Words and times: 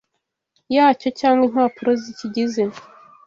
yacyo 0.75 1.09
cyangwa 1.19 1.43
impapuro 1.47 1.91
zikigize. 2.01 2.63